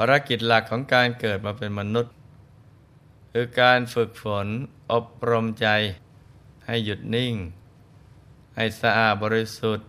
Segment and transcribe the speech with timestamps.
[0.00, 2.14] ภารกิจหลักของการเกิดมาเป็นมนุษย์
[3.32, 4.46] คือการฝึกฝน
[4.92, 5.68] อบรมใจ
[6.66, 7.34] ให้หยุดนิ่ง
[8.56, 9.86] ให้สะอาดบริสุทธิ์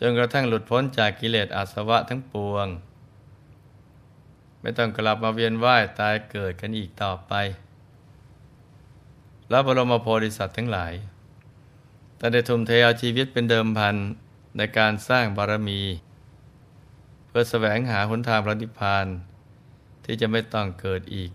[0.00, 2.66] จนกระทั่งหลุดพ้นจากกิเลสอาสวะทั้งปวง
[4.60, 7.32] ไม่ต้องกลับมาเวียนว่ายตายเกิดกันอีกต่อไป
[9.50, 10.92] และบรมโพธิสัตว์ทั้งหลาย
[12.16, 13.96] แต่ได้ทุ่มเทเอาชีวิตเป็นเดิมพัน
[14.56, 15.80] ในการสร้างบารมี
[17.34, 19.06] พื่อแสวงหาหนทางพระนิพพาน
[20.04, 21.30] ที่จะไม่ต้องเกิดอีก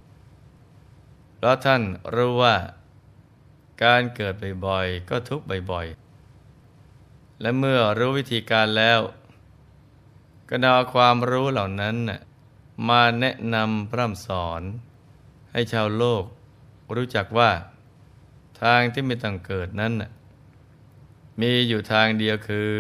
[1.36, 1.81] เพราะท่าน
[2.16, 2.56] รู้ว่า
[3.84, 4.34] การเกิด
[4.66, 9.00] บ่อยๆก็ทุกข์บ่อยๆ และเมื่อรู้วิธีการแล้ว
[10.50, 11.95] ก็นำความรู้เหล่านั้น
[12.89, 14.61] มาแนะนำพร่ำสอน
[15.52, 16.23] ให้ชาวโลก
[16.95, 17.52] รู้จักว่า
[18.61, 19.94] ทางที่ไม่ต้องเกิดนั้น
[21.42, 22.72] มีอยู่ทางเดียวคือ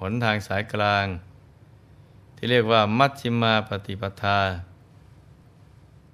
[0.00, 1.06] หนทางสายกลาง
[2.42, 4.40] ที่เรียกว่ามัชฌิมาปฏิปทา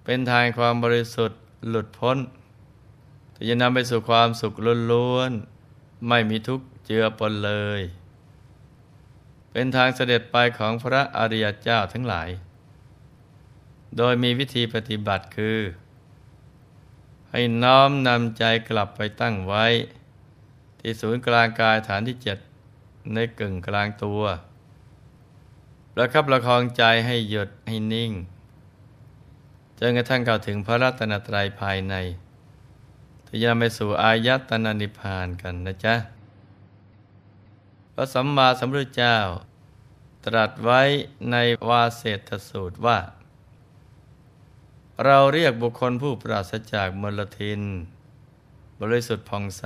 [0.04, 2.18] เป็นทางความบริสุทธิ์หลุดพ้น
[3.34, 4.54] ที่จะนำไปสู่ความสุข
[4.92, 7.82] ล้วนๆไม่มีทุกข์เจือปนเลย
[9.50, 12.28] เป็นทางเสด็จไปของพระอริยเจ้าทั้งหลาย
[13.96, 15.58] โดยมีวิธีปฏิบัติคือ
[17.30, 19.66] ให้น้อมนำใจกลับไปตั้งไว้
[20.80, 22.38] ที่ศูนย์กลางกายฐานที่เจ็ด
[23.12, 24.22] ในกึ่งกลางตัว
[25.98, 28.12] ประคับประคองใจให้หยุดให้นิ่ง
[29.78, 31.94] จนกระทั่งเข้าถึงพระรัตนตรัยภายใน
[33.26, 35.94] ที่จะไปสู่อายตนะนิพพานกันนะจ๊ะ
[37.94, 39.16] พระสัมมาสัมพุทธเจ้า
[40.24, 40.82] ตรัสไว้
[41.30, 41.36] ใน
[41.68, 42.98] วาเศธสูตรว่า
[45.04, 47.62] เราเรียกบุคคลผู้ปราศจากมลทิน
[48.80, 49.64] บริสุทธิ์ผ่องใส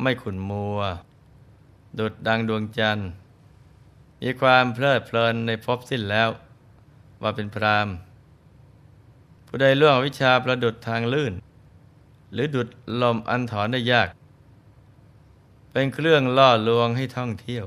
[0.00, 0.78] ไม่ขุนมัว
[1.98, 3.10] ดุดดังดวงจันทร์
[4.22, 6.28] มีความเพลิดเพลินในภพสิ้นแล้ว
[7.22, 7.88] ว่าเป็นพราม
[9.46, 11.32] ผู้ใดล่วงวิชาประดุดทางลื่น
[12.32, 12.68] หรือดุด
[13.02, 14.08] ลมอันถอนได้ยาก
[15.72, 17.66] เป็นเครื่องล่อลวงให้ท่องเที่ยว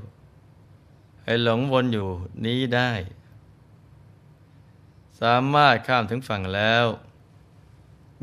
[1.24, 2.10] ให้หลงวนอยู่
[2.46, 2.92] นี้ได้
[5.22, 6.86] สามารถข้ามถึงฝั่งแล้ว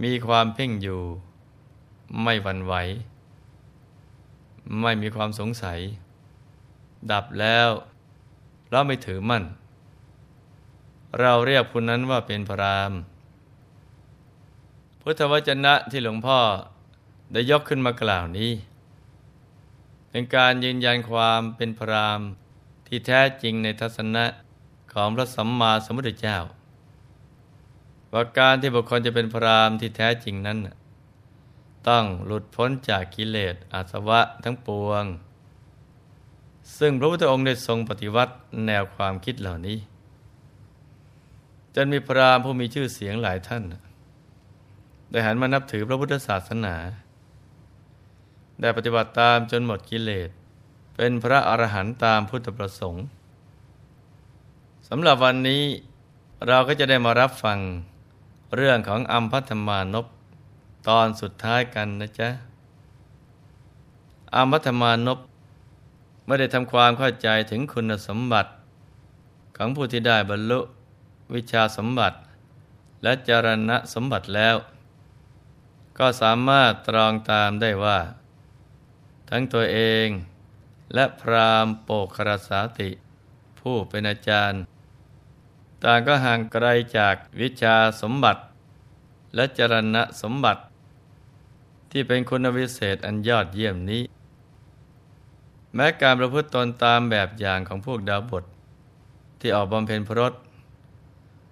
[0.03, 1.03] มีความเพ่งอยู่
[2.23, 2.75] ไม่หวั่นไหว
[4.81, 5.79] ไม่มีความสงสัย
[7.11, 7.69] ดับแล้ว
[8.71, 9.45] เราไม่ถือมั่น
[11.21, 12.93] เราเรียกผู้นั้นว่าเป็นพราม
[15.01, 16.41] พุทธวจนะที่หลวงพ่อ
[17.33, 18.53] ได้ยกขึ้นมากล่าวนี้
[20.11, 22.21] เป็นการยืนยันความเป็นพราม
[22.87, 24.25] ที่แท้จริงในทัศนะ
[24.93, 26.39] ของพระสัมมาสัมพุทธเจ้า
[28.13, 30.59] ว่าการที่บุคคลจะเป็นพรามที่แท้จริงนั้น
[31.89, 35.05] ต้องหลุดพ้นจากกิเลสอาสวะทั้งปวง
[36.77, 38.33] ซึ่งพระพุทธองค์ได้ทรงปฏิวัติ
[38.67, 39.79] แนวความคิดเหล่านี้
[41.75, 43.63] จนมีพระามผู้มีชื่อเสียงหลายท่าน
[45.11, 46.75] ได้หันมานับถือพระพุทธศาสนา
[48.61, 50.31] ได้ปฏิบัติตามจนหมดกิเลส
[50.97, 53.05] เป็นพระอรหันต์ตามพุทธประสงค์
[54.89, 55.63] สำหรับวันนี้
[56.47, 57.59] เราก็จะได้มารับฟัง
[58.57, 60.07] เรื่องของอัมพัธมานพ
[60.89, 62.29] ตอนสุดท้ายกันนะจ๊ะ
[64.35, 65.19] อามัธมานพ
[66.29, 68.51] ไม่ได้ทำความเข้าใจถึงคุณสมบัติ
[69.57, 70.61] ของผู้ที่ได้บรรลุ
[71.35, 72.17] วิชาสมบัติ
[73.03, 74.57] และจรณะสมบัติแล้ว
[75.99, 77.99] ก็สามารถตรองตามได้ว่า
[79.29, 80.09] ทั้งตัวเอง
[80.95, 82.91] และพรามโปกครสาติ
[83.61, 84.61] ผู้เป็นอาจารย์
[85.85, 86.67] ต่างก็ห่างไกล
[86.97, 88.43] จากวิชาสมบัติ
[89.35, 90.63] และจรณะสมบัติ
[91.91, 94.03] ที่เป็นคุณวิเศษอันยอดเยี่ยมนี้
[95.75, 98.45] แม้การประพฤติตนตามแบบอย่างของพวกดาวบท
[99.41, 100.33] ที่ออกบำเพ็ญพรต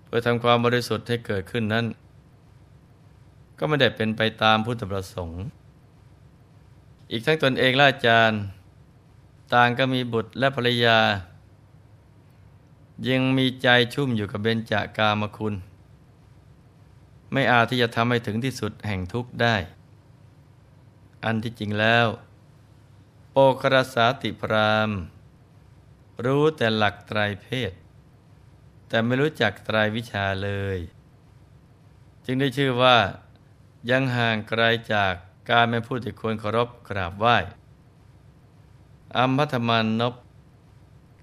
[0.07, 1.87] เพื่อทำความบริสุทธิ์ให้เกิดขึ้นนั้น
[3.59, 5.43] ก็ไม่ได้เป็นไปตามพุทธประสงค์
[7.11, 8.41] อีกทั้งตนเองและอาจารย์
[9.55, 10.99] ต่างก็มีบุตรและภรรยา
[13.09, 15.55] ยังมีใจชุ่มอยู่กับเบญจากามคุณ
[17.33, 19.57] ไม่อาจที่จะทำให้ถึงที่สุดแห่งทุกข์ได้
[21.25, 22.07] อันที่จริงแล้ว
[23.39, 24.91] ปครสาติพราม
[26.25, 27.73] รู้แต่หลักไตรเพศ
[28.89, 30.79] แต่ไม่รู้จักไตรวิชาเลย
[32.25, 32.97] จึงได้ชื่อว่า
[33.91, 34.63] ยังห่างไกล
[34.93, 35.15] จาก
[35.51, 37.37] การเป็นผู้ที่ควรเคารพกราบไหว้
[39.17, 40.15] อัมพัธมานนบ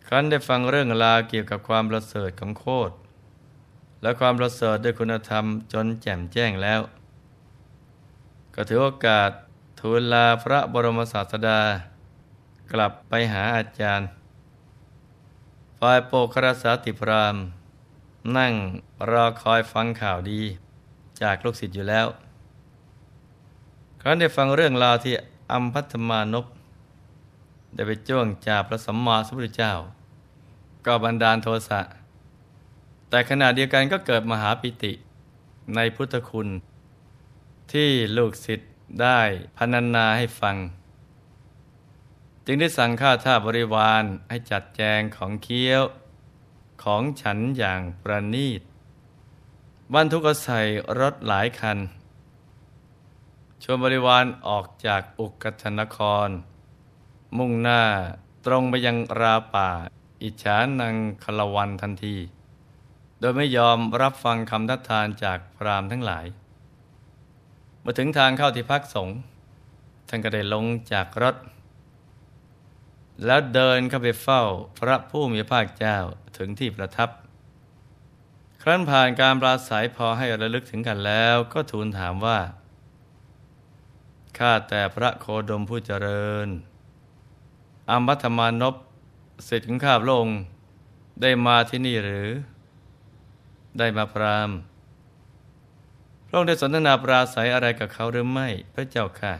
[0.08, 2.94] ครั้นได้ฟังเรื่องราวเกี่ยวกับความประเสริฐของโคตร
[4.02, 6.82] และความประเสริฐด้วยคุณธรรมจนแจ่มแจ้งแล้ว
[8.56, 9.30] ก็ถือโอกาส
[9.80, 11.62] ทูลลาพระบรมศาสดา
[12.72, 14.08] กลับไปหาอาจารย์
[15.80, 17.36] ฝ่ายโปครสาติพราม
[18.38, 18.54] นั่ง
[19.10, 20.42] รอคอยฟังข่าวดี
[21.22, 22.08] จากลูกศิษย์อยู่แล้ว
[24.02, 25.14] ครั้นได้ฟังเรื่องราวที่
[25.52, 26.46] อัมพัตมานพ
[27.74, 29.74] ได้ไปจ้วงจับพระสัมมาสัมพุทธเจ้า
[30.86, 31.82] ก็บันดาลโทสะ
[33.10, 34.94] แต่ขณะเดียวกันก็เกิดมหาปิติ
[35.76, 36.48] ในพุทธคุณ
[37.72, 38.72] ที่ลูกศิษย์
[39.02, 39.20] ได้
[39.58, 40.56] พนันนาให้ฟัง
[42.46, 45.84] จึงได้สั่งข้าท่าบริวารให้จัดแจงของเคี้ยว
[46.84, 48.62] ของฉันอย่างประณีต
[49.94, 50.62] บรรทุกใส่
[51.00, 51.78] รถหลายคัน
[53.64, 55.98] ชวนบริวารออกจากอุกธนค
[56.28, 56.30] ร
[57.38, 57.82] มุ่งหน้า
[58.46, 59.70] ตรงไปยังราป่า
[60.24, 62.16] อิจฉานังคลวันทันที
[63.20, 66.26] โดยไม่ยอมรับฟังคำทัดทานจากพรามทั้งหลาย
[67.82, 69.16] เมื่อถึงทางเข้าที่พักสงฆ์
[70.08, 71.36] ท่านก็ได้ลงจากรถ
[73.26, 74.44] แล้วเดินเข้าไปเฝ้า
[74.80, 75.98] พระผู้มีพระเจ้า
[76.38, 77.10] ถึงที่ประทับ
[78.62, 82.40] ครั้นผ่านการปราศัยพอให้ระลึกถึงกันแล้วก็ทูลถามว่า
[84.38, 86.48] ข้าแต่พระโคดมผู้เจริญ
[87.92, 88.76] อัมพัธมานพ
[89.46, 90.40] เสร็จของข้าพระองค์
[91.22, 92.30] ได้มาที่นี่หรือ
[93.80, 94.50] ได้มาพราม
[96.28, 99.34] พระองค์ได้สนทนาปราศัยอะไรกับเขาหรือไม่พระเจ้าค่ะ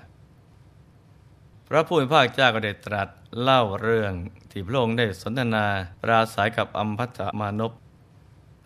[1.68, 3.10] พระผู้เป็นพระเจ้าก็ได้ตรัส
[3.42, 4.14] เล่าเรื่อง
[4.52, 5.66] ที่พระองค์ได้สนทนา
[6.02, 7.72] ปราศัยกับอัมพัตมานพ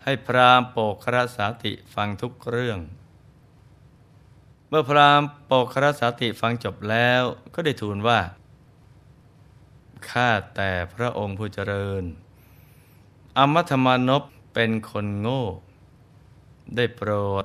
[0.04, 2.78] ให้พรามโปกครสาติฟังทุกเรื่อง
[4.68, 7.22] เมื่อพรามโปกครสาติฟังจบแล้ว
[7.54, 8.20] ก็ได้ทูลว่า
[10.10, 12.04] ข้าแต่พระองค์ผู้เจริญ
[13.38, 14.22] อมัธมานพ
[14.54, 15.44] เป็นคนโง่
[16.76, 17.10] ได้โปร
[17.42, 17.44] ด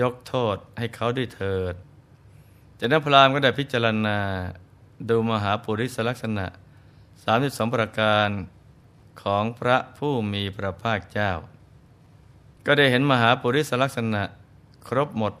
[0.00, 1.74] ยกโทษให้เขาด้วยเถิด
[2.78, 4.18] จากนั้นพรามก็ได้พิจารณา
[5.08, 6.46] ดูมหาปุริสลักษณะ
[7.10, 8.28] 32 ประการ
[9.22, 11.32] ของพระผู้มีพระภาคเจ้า
[12.66, 14.22] ก็ได้เห็นมหาปุริสลักษณะ
[14.88, 15.32] ครบหมด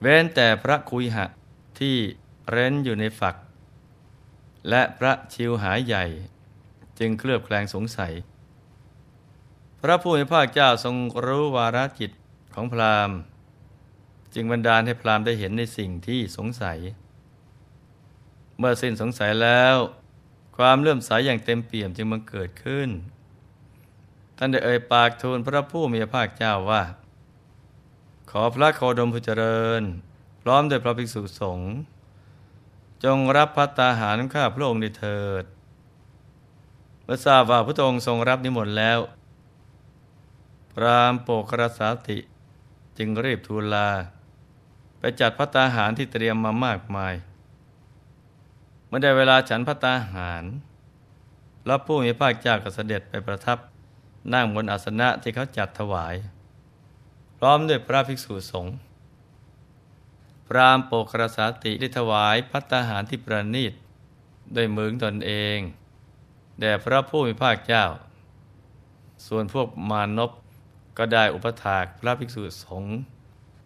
[0.00, 1.26] เว้นแต่พระคุยหะ
[1.78, 1.96] ที่
[2.50, 3.36] เร้นอยู่ในฝัก
[4.68, 6.04] และพระชิวหายใหญ่
[6.98, 8.12] จึงเคลือบแคลงสงสัย
[9.80, 12.10] พระผู้มีพระเจ้าทรงรู้วาระจิต
[12.54, 13.18] ของพราหมณ์
[14.34, 16.78] จึงบันดาลให้พราหมณ์ได้เห็นในสิ่งที่สงสัย
[18.62, 19.76] เมื่อสิ้นสงสัยแล้ว
[20.56, 22.88] ความเลื่อมใสยอย่างเต็มเปี่ยมจึงบังเกิดขึ้น
[24.36, 26.82] ท่านได้เอ่ยปากทูลพระผู้มีพระภาคเจ้าว่า
[28.30, 29.82] ขอพระโคดมผู้เจริญ
[30.42, 31.72] พร้อมด้วยพระภิกษุสงฆ์
[33.04, 35.44] จงรับพัตตาหารข้าพระองค์ได้เถิด
[37.02, 38.98] เมื่อทราบว่าพระองค์ทรงรับนิมนต์แล้ว
[40.72, 42.18] พรามโปกรสาติ
[42.98, 43.90] จึงรีบทูลลา
[44.98, 47.14] ไปจัดพัตตาหารที่เตรียมมามากมาย
[48.90, 50.44] เมื่อได้เวลาฉันพระตาหาร
[51.64, 53.58] พระผู้มีพระเจ้าก็เสด็จไปประทับ
[54.34, 56.14] นั่งบนอาสนะที่เขาจัดถวาย
[57.38, 58.74] พร้อมด้วยพระภิกษุสงฆ์
[60.46, 63.72] พรามโปกรสาติได้ถวายพัตาหารที่ประณีต
[64.56, 65.58] ด้วยมือตนเอง
[66.60, 67.84] แด่พระผู้มีพระเจ้า
[69.26, 70.30] ส่วนพวกมานพ
[70.98, 72.92] ก็ได้อุปถากพระภิกษุสงฆ์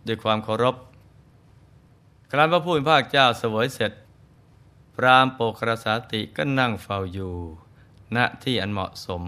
[0.07, 0.77] ด้วยความเคารพ
[2.31, 3.93] ครั้นพระผู้มีพระเจ้าเสวยเสร็จ
[4.95, 7.37] พรามโปกรสาติก็นั่งเฝ้าอยู่
[8.17, 9.23] ณที่อันเหมาะสม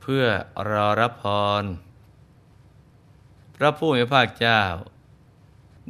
[0.00, 0.24] เพื่อ
[0.70, 1.24] รอรับพ
[1.62, 1.64] ร
[3.56, 4.60] พระผู้มีพระเจ้า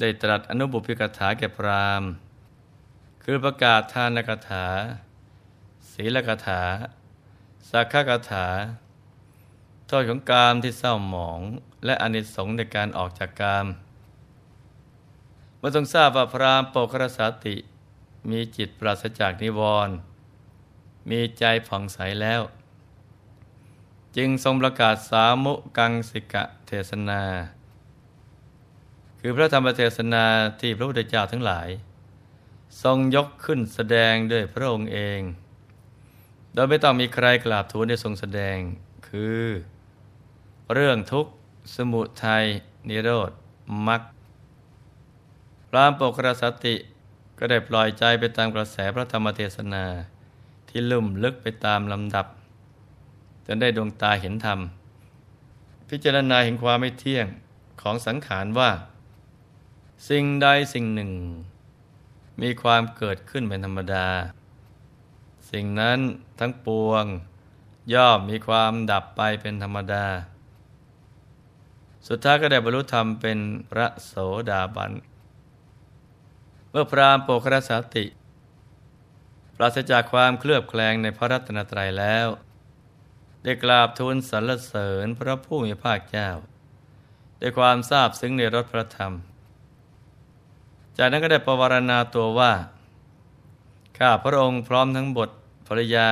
[0.01, 2.03] ได้ตรัสอนุบุพิกถาแก่พราม
[3.25, 4.67] คือประกาศทานกถา
[5.93, 6.63] ศีลกถา
[7.71, 8.47] สักขกถา
[9.87, 11.41] โทษของกามที่เศร้าหมอง
[11.85, 13.67] และอนิสงส์ในการออกจากกาม
[15.59, 17.57] เมื่อทรงทราบว่าพรามโปกรสาติ
[18.31, 19.97] มีจิตปราศจากนิวรณ์
[21.11, 22.43] มีใจผ่องใสแล้ว
[24.17, 27.23] จึงทรงประกาศสามุกังสิกะเทศนา
[29.21, 30.25] คือพระธรรมเทศนา
[30.61, 31.69] ที่พระพุทธเจ้าทั้งหลาย
[32.83, 35.21] ทรงยกขึ้นแสดงด้วยพระองค์เอง
[36.53, 38.59] โดยไม่ต้องมีใครกราบทูลได้ทรงแสดง
[39.09, 39.45] คือ
[40.73, 41.33] เรื่องทุกข์
[41.75, 42.45] สมุทัย
[42.89, 43.31] นิโรธ
[43.87, 44.03] มรรค
[45.69, 46.75] พรามปกรสติ
[47.43, 49.85] ก็ได้ปล่อยใจไปตามกระแสพระธรรมเทศนา
[50.69, 52.27] ที่ลุ่มลึกไปตามลำดับ
[53.47, 54.59] จนได้ดวงตาเห็นธรรม
[55.89, 57.27] พิจารณาเห็นความไม่เที่ยง
[57.81, 58.71] ของสังขารว่า
[60.09, 61.11] สิ่งใดสิ่งหนึ่ง
[62.43, 64.07] มีความเกิดขึ้นเป็นธรรมดา
[65.51, 65.99] สิ่งนั้น
[66.39, 67.05] ทั้งปวง
[67.95, 70.07] ย่อมมีความดับไปเป็นธรรมดา
[72.09, 73.39] สุดท้ายก็ได้บรรลุธรรมเป็น
[73.71, 74.13] พระโส
[74.51, 74.93] ดาบัน
[76.71, 78.07] เมื่อพรามโปกรสาติ
[79.57, 82.27] ปราศจากความเคลือบแคลงในพระรัตนตรัยแล้ว
[83.43, 86.31] ได้กราบทูลสรรเสริญพระผู้มีภาคเจ้า
[87.41, 89.13] ด้วยความทราบซึ้งในรสพระธรรม
[90.97, 92.53] จากนั้นก็ได้ประวารณาตัวว่า
[93.99, 95.31] ข้าพระองค์พร้อมทั้งบท
[95.67, 96.09] ภรยา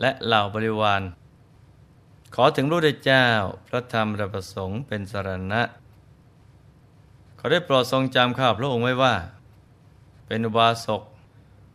[0.00, 1.02] และเหล่าบริวาร
[2.34, 3.26] ขอถึงรู้ได้เจ้า
[3.68, 5.62] พระธรรมระประสงค์เป็นสรณะ
[7.38, 9.14] ขอได้โปรดทรงจำข้าพระองค์ไว้ว่า
[10.28, 11.02] เป็นอุบาสก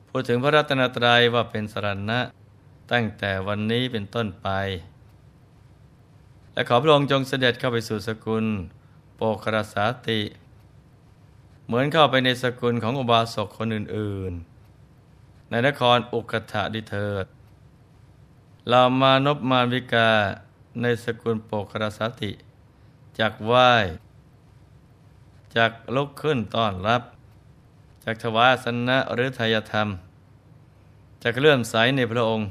[0.09, 2.19] พูดถึงพระรัตนตรัยว่าเป็นสรณะ
[2.91, 4.49] ตั้งแต่วันนี้เป็นต้นไป
[6.53, 8.45] และขอพระองค์จงเสด็จเข้าไปสู่สกุล
[9.15, 10.21] โปกรสาติ
[11.65, 14.33] เหมือนเข้าไปในสกุลของอุบาสกคนอื่น
[14.91, 17.25] ๆ ในนครอุกถะดิเถิด
[18.69, 20.09] เรามานพมาวิกา
[20.81, 22.31] ในสกุลโปกรสาติ
[23.19, 23.71] จากไหว้
[25.55, 27.01] จากลุกขึ้นต้อนรับ
[28.03, 29.87] จากถวาสนะหรือทายธรรม
[31.23, 32.47] จากเลื่อมใสในพระองค์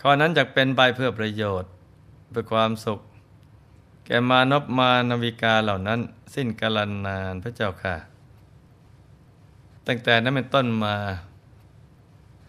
[0.00, 1.70] ข้อนั้นจะเป็นไปเพื่อประโยชน์
[2.30, 3.00] เพื่อความสุข
[4.04, 6.00] แก่มานพมานวิกาเหล่านั้น
[6.34, 7.94] สิ้นกาลนานพระเจ้าค่ะ
[9.86, 10.96] ตั้งแต่นั้นเป็นต้นมา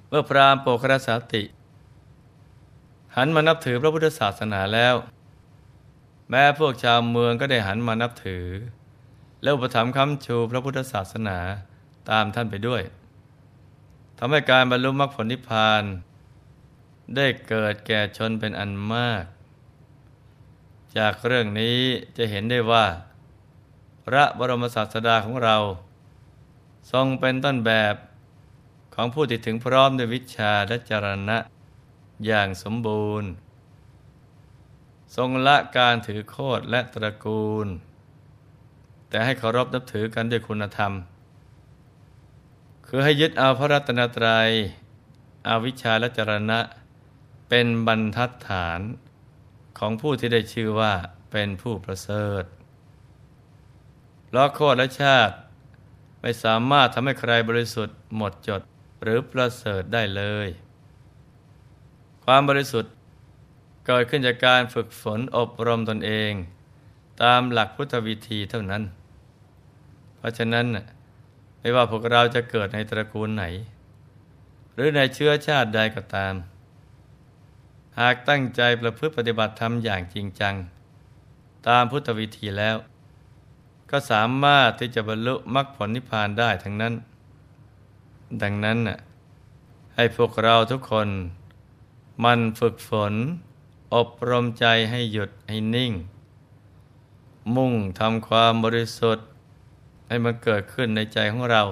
[0.10, 1.44] เมื่อพรามโปครสาติ
[3.16, 4.96] หันมานับถือพระพุทธศาสนาแล้ว
[6.30, 8.46] แม้พวกชาวเมืองก็ได้หันมานับถือ
[9.48, 11.38] แล้วอุปถัมภ์คำชูพระพุทธศาสนา
[12.10, 12.82] ตามท่านไปด้วย
[14.18, 15.84] ทำให้การบรรลุมรรคผลนิพพาน
[17.16, 19.24] ได้เกิดแก่ชนเป็นอันมาก
[20.98, 21.80] จากเรื่องนี้
[22.18, 22.86] จะเห็นได้ว่า
[24.06, 25.58] พระบรมศาสดาของเรา
[26.92, 27.96] ทรงเป็นต้นแบบ
[28.96, 31.38] ของผู้ที่ถึงพร้อมด้วยวิชาและจรณะ
[32.26, 33.30] อย่างสมบูรณ์
[35.16, 37.70] ทรงละการถือโคดและตระกูล
[39.10, 40.92] แต่ให้เคารพนับถือกันด้วยคุณธรรม
[42.88, 44.50] คือให้ยึดเอาพระรัตนตรยัย
[45.48, 46.60] อาวิชชาและจรณะ
[47.50, 48.80] เป็นบรรทัดฐาน
[49.78, 50.94] ของผู้ที่ได้ชื่อว่า
[51.32, 52.44] เป็นผู้ประเสริฐ
[54.26, 55.36] เพราะโคตรและชาติ
[56.22, 58.62] ไม่สามารถทำให้ใครบริสุทธิ์หมดจด
[59.04, 60.48] หรือประเสริฐได้เลย
[62.26, 62.94] ความบริสุทธิ์
[63.86, 66.32] เกิดขึ้นจากการฝึกฝนอบรมตนเอง
[67.24, 68.84] ตามหลักพุทธวิธีเท่านั้น
[70.28, 70.66] ราะฉะนั้น
[71.60, 73.46] ไม่ว่าพวกเราจะเกิดในตระกูลไหน
[74.74, 76.34] หรือในเชื้อชาติใดก็ตาม
[78.00, 80.56] หากตั้งใจประพฤติปฏิบัติธรรมอย่างจริงจัง
[81.68, 82.78] ตามพุทธวิธีแล้ว
[83.92, 86.94] ก็สามารถที่จะบรรลุมรรคผลนิพพานได้ทั้งนั้น
[88.42, 88.98] ดังนั้นน่ะ
[89.96, 91.10] ให้พวกเราทุกคน
[92.24, 93.14] มันฝึกฝน
[93.96, 95.94] อบรมใจให้หยุดให้นิ่ง
[97.56, 99.28] มุ่งทำความบริสุทธิ์
[100.08, 101.64] ให้มันเกิดขึ้นในใจของเรา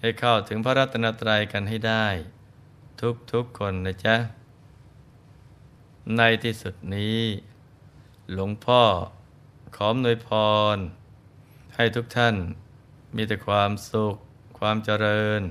[0.00, 2.06] ให้เข้าถึงพระรัตนตรัยกันให้ได้
[3.32, 4.16] ทุกๆคนนะจ๊ะ
[6.16, 7.20] ในที่สุดนี้
[8.32, 8.82] หลวงพ่อ
[9.76, 10.28] ขอมนวยพ
[10.74, 10.76] ร
[11.76, 12.34] ให้ทุกท่าน
[13.16, 14.16] มีแต่ความสุข
[14.58, 15.42] ความเจริญ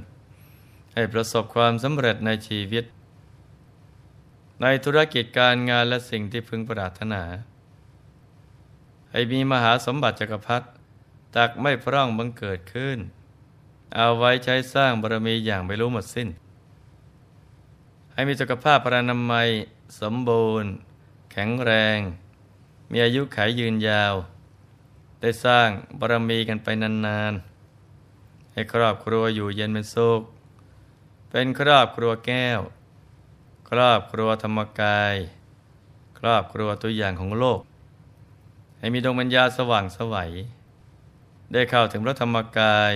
[0.93, 2.85] ให้ประสบความสำเร็จในชีวิต
[4.61, 7.23] ในธุรกิจการงานและสิ่งที่พึงปรารถนา
[9.11, 10.67] ให้มีมหาสมบัติจักรพรรดิ
[11.35, 12.99] ตักไม่พร่องบังเกิดขึ้น
[13.95, 16.29] เอาไว้ใช้สร้างบารมีอย่างไม่รู้หมดสิ้น
[18.13, 19.49] ให้มีสุขภาพพรานามัย
[19.99, 20.71] สมบูรณ์
[21.31, 21.99] แข็งแรง
[22.91, 24.13] มีอายุขายยืนยาว
[25.21, 30.21] ได้สร้างบารมีกันไปนานๆ ให้ครอบครัวอยู่เย็นเป็นสุข
[31.29, 32.59] เป็นครอบครัวแก้ว
[33.69, 35.15] ครอบครัวธรรมกาย
[36.19, 37.59] ครอบครัวตัวอย่างของโลก
[38.77, 40.31] ให้มีดวงปัญญาสว่างสวัย
[41.53, 42.93] ได้เข้าถึงพระธรรมกาย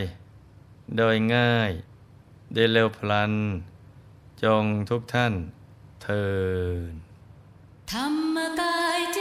[0.98, 1.72] โดยง่าย
[2.54, 3.34] ได้เร็วพลัน
[4.44, 5.34] จงทุกท่าน
[6.02, 6.28] เทิ
[6.92, 6.94] น
[7.92, 9.20] ธรรมกายเจ